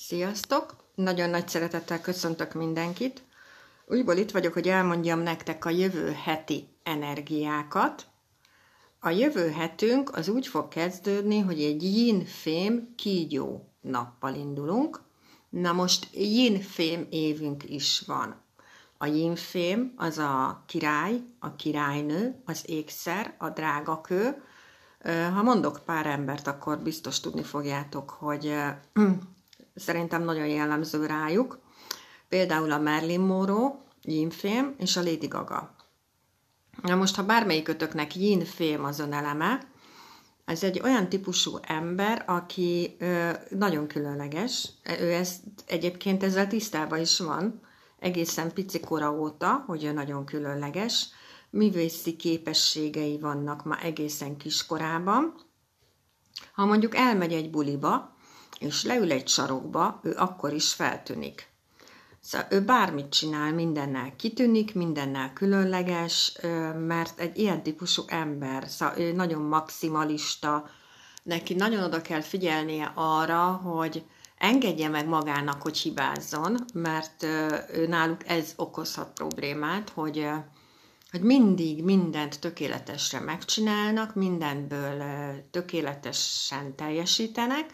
Sziasztok! 0.00 0.76
Nagyon 0.94 1.30
nagy 1.30 1.48
szeretettel 1.48 2.00
köszöntök 2.00 2.52
mindenkit. 2.52 3.22
Újból 3.86 4.16
itt 4.16 4.30
vagyok, 4.30 4.52
hogy 4.52 4.68
elmondjam 4.68 5.20
nektek 5.20 5.64
a 5.64 5.70
jövő 5.70 6.12
heti 6.12 6.68
energiákat. 6.82 8.06
A 9.00 9.08
jövő 9.08 9.50
hetünk 9.50 10.16
az 10.16 10.28
úgy 10.28 10.46
fog 10.46 10.68
kezdődni, 10.68 11.38
hogy 11.38 11.62
egy 11.62 11.82
yin-fém 11.82 12.94
kígyó 12.96 13.72
nappal 13.80 14.34
indulunk. 14.34 15.00
Na 15.48 15.72
most 15.72 16.08
yin-fém 16.12 17.06
évünk 17.10 17.70
is 17.70 18.02
van. 18.06 18.42
A 18.98 19.06
yin-fém 19.06 19.92
az 19.96 20.18
a 20.18 20.62
király, 20.66 21.20
a 21.38 21.56
királynő, 21.56 22.42
az 22.44 22.62
ékszer, 22.66 23.34
a 23.38 23.48
drágakő. 23.48 24.42
Ha 25.34 25.42
mondok 25.42 25.80
pár 25.84 26.06
embert, 26.06 26.46
akkor 26.46 26.78
biztos 26.78 27.20
tudni 27.20 27.42
fogjátok, 27.42 28.10
hogy 28.10 28.54
szerintem 29.78 30.22
nagyon 30.22 30.46
jellemző 30.46 31.06
rájuk. 31.06 31.58
Például 32.28 32.72
a 32.72 32.78
Marilyn 32.78 33.20
Monroe, 33.20 33.86
Yin 34.02 34.32
és 34.78 34.96
a 34.96 35.02
Lady 35.02 35.26
Gaga. 35.26 35.74
Na 36.82 36.94
most, 36.94 37.16
ha 37.16 37.24
bármelyikötöknek 37.24 38.16
Yin 38.16 38.44
Fém 38.44 38.84
az 38.84 39.00
eleme, 39.00 39.60
ez 40.44 40.62
egy 40.62 40.80
olyan 40.80 41.08
típusú 41.08 41.58
ember, 41.62 42.24
aki 42.26 42.96
ö, 42.98 43.30
nagyon 43.50 43.86
különleges. 43.86 44.68
Ő 45.00 45.12
ezt, 45.12 45.40
egyébként 45.66 46.22
ezzel 46.22 46.46
tisztában 46.46 47.00
is 47.00 47.18
van, 47.18 47.60
egészen 47.98 48.52
picikora 48.52 49.12
óta, 49.12 49.64
hogy 49.66 49.84
ő 49.84 49.92
nagyon 49.92 50.24
különleges. 50.24 51.08
Művészi 51.50 52.16
képességei 52.16 53.18
vannak 53.18 53.64
ma 53.64 53.80
egészen 53.80 54.36
kiskorában. 54.36 55.34
Ha 56.52 56.64
mondjuk 56.64 56.96
elmegy 56.96 57.32
egy 57.32 57.50
buliba, 57.50 58.16
és 58.58 58.84
leül 58.84 59.12
egy 59.12 59.28
sarokba, 59.28 60.00
ő 60.02 60.14
akkor 60.16 60.52
is 60.52 60.72
feltűnik. 60.72 61.48
Szóval 62.20 62.46
ő 62.50 62.60
bármit 62.60 63.08
csinál, 63.08 63.52
mindennel 63.52 64.16
kitűnik, 64.16 64.74
mindennel 64.74 65.32
különleges, 65.32 66.38
mert 66.86 67.20
egy 67.20 67.38
ilyen 67.38 67.62
típusú 67.62 68.02
ember, 68.06 68.68
szóval 68.68 68.98
ő 68.98 69.12
nagyon 69.12 69.42
maximalista, 69.42 70.68
neki 71.22 71.54
nagyon 71.54 71.82
oda 71.82 72.00
kell 72.00 72.20
figyelnie 72.20 72.92
arra, 72.94 73.44
hogy 73.44 74.04
engedje 74.38 74.88
meg 74.88 75.06
magának, 75.06 75.62
hogy 75.62 75.78
hibázzon, 75.78 76.64
mert 76.74 77.22
ő 77.72 77.86
náluk 77.88 78.28
ez 78.28 78.52
okozhat 78.56 79.12
problémát, 79.12 79.90
hogy, 79.90 80.28
hogy 81.10 81.20
mindig 81.20 81.84
mindent 81.84 82.40
tökéletesre 82.40 83.20
megcsinálnak, 83.20 84.14
mindenből 84.14 85.02
tökéletesen 85.50 86.76
teljesítenek, 86.76 87.70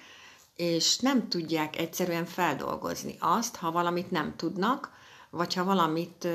és 0.57 0.99
nem 0.99 1.29
tudják 1.29 1.79
egyszerűen 1.79 2.25
feldolgozni 2.25 3.17
azt, 3.19 3.57
ha 3.57 3.73
valamit 3.73 4.11
nem 4.11 4.37
tudnak, 4.37 4.91
vagy 5.31 5.55
ha 5.55 5.65
valamit 5.65 6.29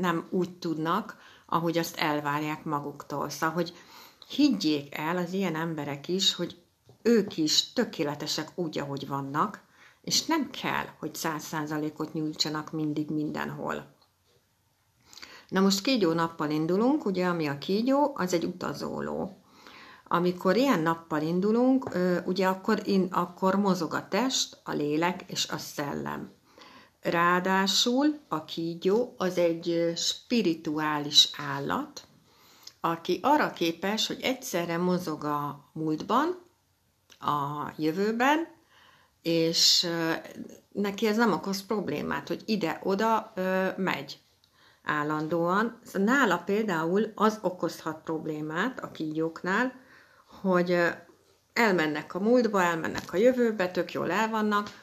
nem 0.00 0.26
úgy 0.30 0.58
tudnak, 0.58 1.16
ahogy 1.46 1.78
azt 1.78 1.96
elvárják 1.96 2.64
maguktól. 2.64 3.28
Szóval, 3.28 3.54
hogy 3.54 3.74
higgyék 4.28 4.94
el 4.94 5.16
az 5.16 5.32
ilyen 5.32 5.54
emberek 5.56 6.08
is, 6.08 6.34
hogy 6.34 6.62
ők 7.02 7.36
is 7.36 7.72
tökéletesek 7.72 8.50
úgy, 8.54 8.78
ahogy 8.78 9.08
vannak, 9.08 9.62
és 10.02 10.24
nem 10.26 10.50
kell, 10.50 10.86
hogy 10.98 11.14
száz 11.14 11.44
százalékot 11.44 12.12
nyújtsanak 12.12 12.72
mindig 12.72 13.10
mindenhol. 13.10 13.92
Na 15.48 15.60
most 15.60 15.82
kígyó 15.82 16.12
nappal 16.12 16.50
indulunk, 16.50 17.04
ugye, 17.04 17.26
ami 17.26 17.46
a 17.46 17.58
kígyó, 17.58 18.12
az 18.14 18.32
egy 18.32 18.44
utazóló. 18.44 19.43
Amikor 20.08 20.56
ilyen 20.56 20.80
nappal 20.80 21.22
indulunk, 21.22 21.88
ugye 22.24 22.46
akkor, 22.46 22.80
in, 22.84 23.08
akkor 23.10 23.54
mozog 23.54 23.94
a 23.94 24.08
test, 24.08 24.60
a 24.64 24.72
lélek 24.72 25.24
és 25.26 25.48
a 25.48 25.58
szellem. 25.58 26.32
Ráadásul 27.00 28.18
a 28.28 28.44
kígyó 28.44 29.14
az 29.16 29.38
egy 29.38 29.92
spirituális 29.96 31.30
állat, 31.36 32.02
aki 32.80 33.20
arra 33.22 33.50
képes, 33.50 34.06
hogy 34.06 34.20
egyszerre 34.22 34.76
mozog 34.76 35.24
a 35.24 35.70
múltban, 35.72 36.42
a 37.18 37.72
jövőben, 37.76 38.48
és 39.22 39.86
neki 40.72 41.06
ez 41.06 41.16
nem 41.16 41.32
okoz 41.32 41.66
problémát, 41.66 42.28
hogy 42.28 42.42
ide-oda 42.46 43.32
megy 43.76 44.18
állandóan. 44.82 45.78
Nála 45.92 46.38
például 46.38 47.12
az 47.14 47.38
okozhat 47.42 48.00
problémát 48.04 48.80
a 48.80 48.90
kígyóknál, 48.90 49.82
hogy 50.44 50.78
elmennek 51.52 52.14
a 52.14 52.20
múltba, 52.20 52.62
elmennek 52.62 53.12
a 53.12 53.16
jövőbe, 53.16 53.70
tök 53.70 53.92
jól 53.92 54.10
el 54.10 54.28
vannak, 54.28 54.82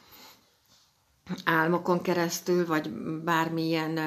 álmokon 1.43 2.01
keresztül, 2.01 2.65
vagy 2.65 2.89
bármilyen 3.23 3.99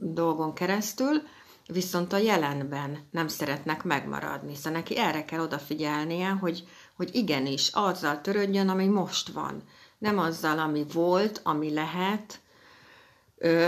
dolgon 0.00 0.54
keresztül, 0.54 1.22
viszont 1.66 2.12
a 2.12 2.16
jelenben 2.16 2.98
nem 3.10 3.28
szeretnek 3.28 3.84
megmaradni. 3.84 4.54
Szóval 4.54 4.72
neki 4.72 4.98
erre 4.98 5.24
kell 5.24 5.40
odafigyelnie, 5.40 6.28
hogy, 6.28 6.68
hogy 6.96 7.14
igenis, 7.14 7.70
azzal 7.72 8.20
törődjön, 8.20 8.68
ami 8.68 8.86
most 8.86 9.28
van. 9.28 9.62
Nem 9.98 10.18
azzal, 10.18 10.58
ami 10.58 10.86
volt, 10.92 11.40
ami 11.44 11.72
lehet, 11.72 12.40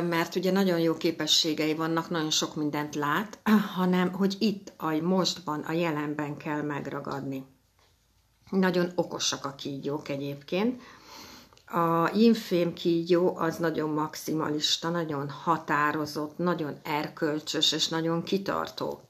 mert 0.09 0.35
ugye 0.35 0.53
nagyon 0.53 0.79
jó 0.79 0.97
képességei 0.97 1.75
vannak, 1.75 2.11
nagyon 2.11 2.31
sok 2.31 2.55
mindent 2.55 2.95
lát, 2.95 3.39
hanem 3.77 4.13
hogy 4.13 4.37
itt, 4.39 4.73
a 4.77 4.91
mostban, 4.91 5.61
a 5.61 5.73
jelenben 5.73 6.37
kell 6.37 6.63
megragadni. 6.63 7.45
Nagyon 8.51 8.93
okosak 8.95 9.45
a 9.45 9.55
kígyók 9.55 10.09
egyébként. 10.09 10.83
A 11.67 12.11
yinfém 12.15 12.73
kígyó 12.73 13.37
az 13.37 13.57
nagyon 13.57 13.91
maximalista, 13.91 14.89
nagyon 14.89 15.29
határozott, 15.29 16.39
nagyon 16.39 16.77
erkölcsös 16.83 17.73
és 17.73 17.89
nagyon 17.89 18.23
kitartó. 18.23 19.01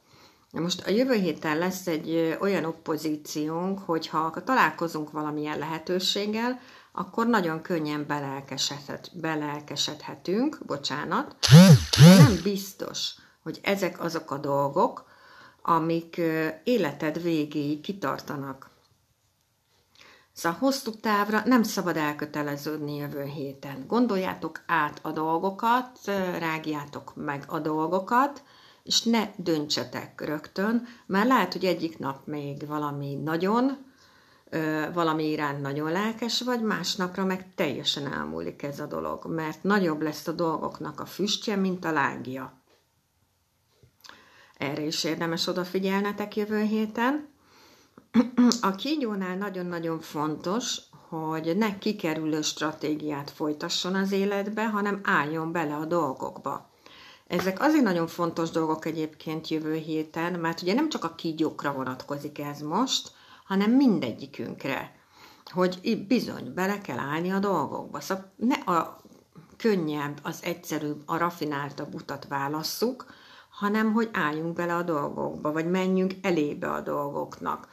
Most 0.53 0.87
a 0.87 0.91
jövő 0.91 1.15
héten 1.15 1.59
lesz 1.59 1.87
egy 1.87 2.37
olyan 2.41 2.65
oppozíciónk, 2.65 3.79
hogy 3.79 4.07
ha 4.07 4.43
találkozunk 4.45 5.11
valamilyen 5.11 5.59
lehetőséggel, 5.59 6.61
akkor 6.99 7.27
nagyon 7.27 7.63
könnyen 7.63 8.07
belelkesedhet, 8.07 9.11
belelkesedhetünk, 9.13 10.59
bocsánat, 10.67 11.37
nem 11.99 12.41
biztos, 12.43 13.15
hogy 13.43 13.61
ezek 13.63 14.01
azok 14.01 14.31
a 14.31 14.37
dolgok, 14.39 15.07
amik 15.63 16.21
életed 16.65 17.23
végéig 17.23 17.81
kitartanak. 17.81 18.71
Szóval 20.33 20.59
hosszú 20.59 20.91
távra 20.91 21.43
nem 21.45 21.63
szabad 21.63 21.97
elköteleződni 21.97 22.97
jövő 22.97 23.25
héten. 23.25 23.85
Gondoljátok 23.87 24.63
át 24.67 24.99
a 25.03 25.11
dolgokat, 25.11 25.99
rágjátok 26.39 27.13
meg 27.17 27.45
a 27.47 27.59
dolgokat, 27.59 28.43
és 28.83 29.03
ne 29.03 29.31
döntsetek 29.37 30.21
rögtön, 30.21 30.87
mert 31.07 31.29
lehet, 31.29 31.53
hogy 31.53 31.65
egyik 31.65 31.99
nap 31.99 32.27
még 32.27 32.67
valami 32.67 33.15
nagyon 33.15 33.87
valami 34.93 35.31
iránt 35.31 35.61
nagyon 35.61 35.93
lelkes 35.93 36.43
vagy, 36.43 36.63
másnapra 36.63 37.25
meg 37.25 37.55
teljesen 37.55 38.13
elmúlik 38.13 38.63
ez 38.63 38.81
a 38.81 38.87
dolog, 38.87 39.27
mert 39.27 39.63
nagyobb 39.63 40.03
lesz 40.03 40.27
a 40.27 40.33
dolgoknak 40.33 41.01
a 41.01 41.07
füstje, 41.07 41.57
mint 41.57 41.85
a 41.85 41.93
lángja. 41.93 42.63
Erre 44.59 44.83
is 44.83 45.05
érdemes 45.05 45.47
odafigyelnetek 45.47 46.37
jövő 46.37 46.63
héten. 46.63 47.29
A 48.61 48.75
kígyónál 48.75 49.37
nagyon-nagyon 49.37 50.01
fontos, 50.01 50.81
hogy 51.09 51.57
ne 51.57 51.79
kikerülő 51.79 52.43
stratégiát 52.43 53.31
folytasson 53.31 53.95
az 53.95 54.13
életbe, 54.13 54.69
hanem 54.69 55.01
álljon 55.03 55.53
bele 55.53 55.75
a 55.75 55.85
dolgokba. 55.85 56.71
Ezek 57.27 57.61
azért 57.61 57.83
nagyon 57.83 58.07
fontos 58.07 58.51
dolgok 58.51 58.85
egyébként 58.85 59.49
jövő 59.49 59.75
héten, 59.75 60.33
mert 60.33 60.63
ugye 60.63 60.75
nem 60.75 60.89
csak 60.89 61.05
a 61.05 61.15
kígyókra 61.15 61.73
vonatkozik 61.73 62.39
ez 62.39 62.61
most, 62.61 63.11
hanem 63.49 63.71
mindegyikünkre, 63.71 64.97
hogy 65.45 66.05
bizony 66.09 66.55
bele 66.55 66.81
kell 66.81 66.99
állni 66.99 67.31
a 67.31 67.39
dolgokba. 67.39 68.01
Szóval 68.01 68.33
ne 68.37 68.55
a 68.55 69.01
könnyebb, 69.57 70.19
az 70.23 70.39
egyszerűbb, 70.43 71.03
a 71.07 71.17
rafináltabb 71.17 71.95
utat 71.95 72.27
válasszuk, 72.29 73.07
hanem 73.49 73.93
hogy 73.93 74.09
álljunk 74.13 74.55
bele 74.55 74.75
a 74.75 74.83
dolgokba, 74.83 75.53
vagy 75.53 75.71
menjünk 75.71 76.13
elébe 76.23 76.71
a 76.71 76.81
dolgoknak. 76.81 77.69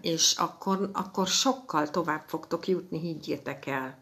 És 0.00 0.34
akkor, 0.38 0.90
akkor 0.92 1.26
sokkal 1.26 1.90
tovább 1.90 2.22
fogtok 2.26 2.68
jutni, 2.68 2.98
higgyétek 2.98 3.66
el. 3.66 3.98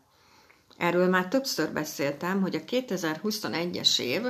Erről 0.76 1.08
már 1.08 1.28
többször 1.28 1.72
beszéltem, 1.72 2.40
hogy 2.40 2.54
a 2.54 2.60
2021-es 2.60 4.00
év 4.00 4.22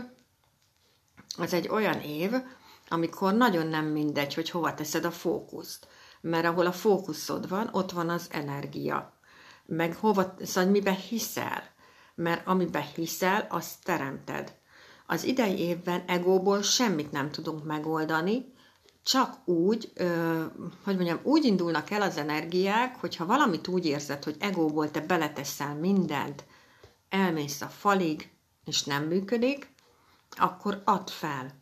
az 1.38 1.52
egy 1.52 1.68
olyan 1.68 2.00
év, 2.00 2.32
amikor 2.88 3.34
nagyon 3.34 3.66
nem 3.66 3.84
mindegy, 3.84 4.34
hogy 4.34 4.50
hova 4.50 4.74
teszed 4.74 5.04
a 5.04 5.10
fókuszt 5.10 5.86
mert 6.20 6.44
ahol 6.44 6.66
a 6.66 6.72
fókuszod 6.72 7.48
van, 7.48 7.68
ott 7.72 7.90
van 7.90 8.08
az 8.08 8.26
energia. 8.30 9.12
Meg 9.66 9.94
hova, 9.94 10.34
szóval 10.42 10.70
mibe 10.70 10.92
hiszel, 10.92 11.62
mert 12.14 12.46
amiben 12.46 12.86
hiszel, 12.94 13.46
azt 13.50 13.84
teremted. 13.84 14.58
Az 15.06 15.24
idei 15.24 15.58
évben 15.58 16.02
egóból 16.06 16.62
semmit 16.62 17.12
nem 17.12 17.30
tudunk 17.30 17.64
megoldani, 17.64 18.52
csak 19.02 19.48
úgy, 19.48 19.92
hogy 20.84 20.94
mondjam, 20.94 21.20
úgy 21.22 21.44
indulnak 21.44 21.90
el 21.90 22.02
az 22.02 22.16
energiák, 22.16 22.96
hogyha 22.96 23.26
valamit 23.26 23.68
úgy 23.68 23.86
érzed, 23.86 24.24
hogy 24.24 24.36
egóból 24.38 24.90
te 24.90 25.00
beleteszel 25.00 25.74
mindent, 25.74 26.44
elmész 27.08 27.60
a 27.60 27.66
falig, 27.66 28.30
és 28.64 28.84
nem 28.84 29.04
működik, 29.04 29.72
akkor 30.36 30.82
add 30.84 31.06
fel 31.06 31.59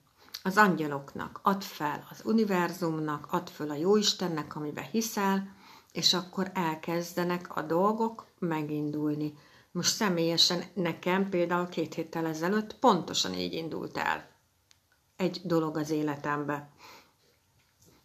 az 0.48 0.56
angyaloknak, 0.56 1.40
add 1.42 1.60
fel 1.60 2.06
az 2.10 2.20
univerzumnak, 2.24 3.26
add 3.30 3.46
fel 3.52 3.70
a 3.70 3.74
Jóistennek, 3.74 4.56
amiben 4.56 4.84
hiszel, 4.90 5.56
és 5.92 6.14
akkor 6.14 6.50
elkezdenek 6.54 7.56
a 7.56 7.62
dolgok 7.62 8.26
megindulni. 8.38 9.34
Most 9.72 9.94
személyesen 9.94 10.62
nekem 10.74 11.28
például 11.28 11.68
két 11.68 11.94
héttel 11.94 12.26
ezelőtt 12.26 12.74
pontosan 12.78 13.34
így 13.34 13.52
indult 13.52 13.96
el 13.96 14.36
egy 15.18 15.40
dolog 15.44 15.76
az 15.76 15.90
életembe. 15.90 16.68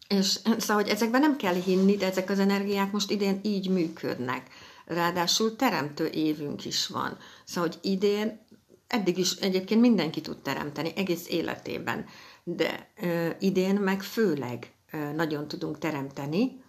És 0.07 0.39
szóval, 0.57 0.83
hogy 0.83 0.91
ezekben 0.91 1.21
nem 1.21 1.35
kell 1.35 1.53
hinni, 1.53 1.95
de 1.95 2.05
ezek 2.05 2.29
az 2.29 2.39
energiák 2.39 2.91
most 2.91 3.11
idén 3.11 3.39
így 3.43 3.69
működnek. 3.69 4.49
Ráadásul 4.85 5.55
teremtő 5.55 6.07
évünk 6.07 6.65
is 6.65 6.87
van. 6.87 7.17
Szóval, 7.45 7.69
hogy 7.69 7.91
idén, 7.91 8.45
eddig 8.87 9.17
is 9.17 9.31
egyébként 9.31 9.81
mindenki 9.81 10.21
tud 10.21 10.41
teremteni 10.41 10.91
egész 10.95 11.27
életében, 11.29 12.05
de 12.43 12.91
idén 13.39 13.75
meg 13.75 14.01
főleg 14.01 14.73
nagyon 15.15 15.47
tudunk 15.47 15.77
teremteni, 15.77 16.63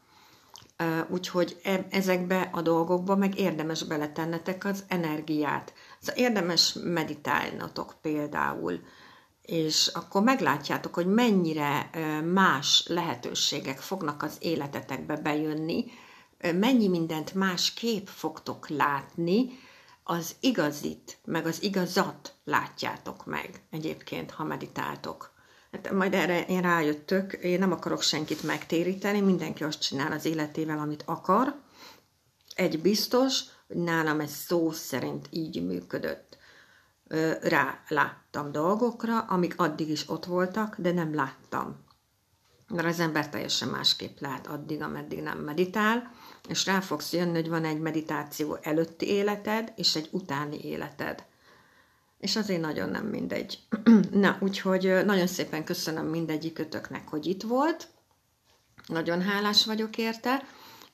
úgyhogy 1.08 1.60
e, 1.62 1.86
ezekbe 1.90 2.50
a 2.52 2.62
dolgokba 2.62 3.16
meg 3.16 3.38
érdemes 3.38 3.84
beletennetek 3.84 4.64
az 4.64 4.84
energiát. 4.88 5.72
Szóval 6.00 6.22
érdemes 6.22 6.72
meditálnotok 6.84 7.94
például, 8.02 8.80
és 9.42 9.86
akkor 9.86 10.22
meglátjátok, 10.22 10.94
hogy 10.94 11.06
mennyire 11.06 11.90
más 12.24 12.84
lehetőségek 12.86 13.78
fognak 13.78 14.22
az 14.22 14.36
életetekbe 14.40 15.16
bejönni, 15.16 15.84
mennyi 16.38 16.88
mindent 16.88 17.34
más 17.34 17.74
kép 17.74 18.08
fogtok 18.08 18.68
látni, 18.68 19.46
az 20.04 20.36
igazit, 20.40 21.18
meg 21.24 21.46
az 21.46 21.62
igazat 21.62 22.34
látjátok 22.44 23.26
meg 23.26 23.62
egyébként, 23.70 24.30
ha 24.30 24.44
meditáltok. 24.44 25.33
Hát 25.74 25.92
majd 25.92 26.14
erre 26.14 26.44
én 26.44 26.60
rájöttök, 26.60 27.32
én 27.32 27.58
nem 27.58 27.72
akarok 27.72 28.02
senkit 28.02 28.42
megtéríteni, 28.42 29.20
mindenki 29.20 29.64
azt 29.64 29.80
csinál 29.80 30.12
az 30.12 30.24
életével, 30.24 30.78
amit 30.78 31.02
akar. 31.06 31.54
Egy 32.54 32.80
biztos, 32.80 33.40
hogy 33.66 33.76
nálam 33.76 34.20
ez 34.20 34.30
szó 34.30 34.70
szerint 34.70 35.26
így 35.30 35.66
működött. 35.66 36.36
Rá 37.40 37.82
láttam 37.88 38.52
dolgokra, 38.52 39.20
amik 39.20 39.54
addig 39.60 39.88
is 39.88 40.08
ott 40.08 40.24
voltak, 40.24 40.76
de 40.78 40.92
nem 40.92 41.14
láttam. 41.14 41.84
Mert 42.68 42.88
az 42.88 43.00
ember 43.00 43.28
teljesen 43.28 43.68
másképp 43.68 44.18
lát 44.18 44.46
addig, 44.46 44.82
ameddig 44.82 45.22
nem 45.22 45.38
meditál, 45.38 46.10
és 46.48 46.66
rá 46.66 46.80
fogsz 46.80 47.12
jönni, 47.12 47.34
hogy 47.34 47.48
van 47.48 47.64
egy 47.64 47.80
meditáció 47.80 48.58
előtti 48.62 49.06
életed, 49.06 49.72
és 49.76 49.96
egy 49.96 50.08
utáni 50.10 50.64
életed 50.64 51.24
és 52.24 52.36
azért 52.36 52.60
nagyon 52.60 52.90
nem 52.90 53.06
mindegy. 53.06 53.58
Na, 54.10 54.36
úgyhogy 54.40 55.04
nagyon 55.04 55.26
szépen 55.26 55.64
köszönöm 55.64 56.06
mindegyikötöknek, 56.06 57.08
hogy 57.08 57.26
itt 57.26 57.42
volt. 57.42 57.88
Nagyon 58.86 59.22
hálás 59.22 59.64
vagyok 59.64 59.98
érte. 59.98 60.42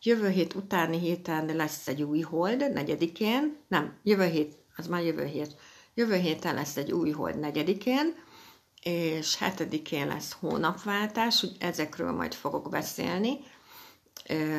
Jövő 0.03 0.29
hét 0.29 0.55
utáni 0.55 0.99
héten 0.99 1.57
lesz 1.57 1.89
egy 1.89 2.03
új 2.03 2.21
hold, 2.21 2.73
negyedikén. 2.73 3.57
Nem, 3.69 3.99
jövő 4.03 4.25
hét, 4.25 4.55
az 4.77 4.87
már 4.87 5.03
jövő 5.03 5.25
hét. 5.25 5.57
Jövő 5.95 6.15
héten 6.15 6.55
lesz 6.55 6.77
egy 6.77 6.93
új 6.93 7.11
hold 7.11 7.39
negyedikén, 7.39 8.15
és 8.83 9.37
hetedikén 9.37 10.07
lesz 10.07 10.37
hónapváltás, 10.41 11.43
úgy 11.43 11.57
ezekről 11.59 12.13
majd 12.13 12.35
fogok 12.35 12.71
beszélni. 12.71 13.39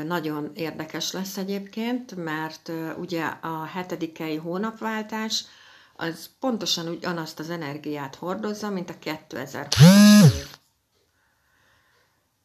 Nagyon 0.06 0.52
érdekes 0.54 1.12
lesz 1.12 1.38
egyébként, 1.38 2.16
mert 2.16 2.72
ugye 2.98 3.24
a 3.26 3.64
hetedikei 3.64 4.36
hónapváltás 4.36 5.46
az 6.02 6.30
pontosan 6.40 6.88
ugyanazt 6.88 7.40
az 7.40 7.50
energiát 7.50 8.16
hordozza, 8.16 8.70
mint 8.70 8.90
a 8.90 9.00
2020 9.00 10.34
év. 10.34 10.48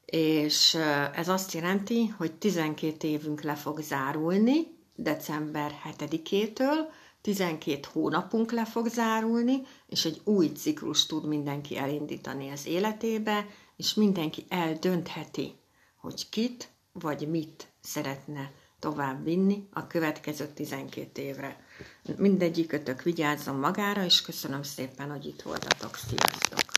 És 0.05 0.75
ez 1.14 1.29
azt 1.29 1.53
jelenti, 1.53 2.06
hogy 2.06 2.32
12 2.32 3.08
évünk 3.08 3.41
le 3.41 3.55
fog 3.55 3.81
zárulni, 3.81 4.76
december 4.94 5.73
7-től, 5.99 6.76
12 7.20 7.88
hónapunk 7.93 8.53
le 8.53 8.64
fog 8.64 8.88
zárulni, 8.88 9.62
és 9.87 10.05
egy 10.05 10.20
új 10.25 10.47
ciklus 10.47 11.06
tud 11.06 11.26
mindenki 11.26 11.79
elindítani 11.79 12.50
az 12.50 12.67
életébe, 12.67 13.47
és 13.76 13.94
mindenki 13.94 14.44
eldöntheti, 14.49 15.55
hogy 15.97 16.29
kit 16.29 16.69
vagy 16.93 17.29
mit 17.29 17.67
szeretne 17.81 18.52
tovább 18.79 19.25
vinni 19.25 19.69
a 19.73 19.87
következő 19.87 20.47
12 20.47 21.23
évre. 21.23 21.64
Mindegyikötök 22.17 23.02
vigyázzon 23.02 23.56
magára, 23.56 24.05
és 24.05 24.23
köszönöm 24.23 24.62
szépen, 24.62 25.11
hogy 25.11 25.26
itt 25.26 25.43
voltatok. 25.43 25.96
Sziasztok! 25.96 26.75